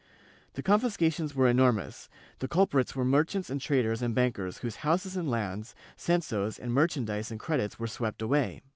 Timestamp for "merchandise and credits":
6.73-7.77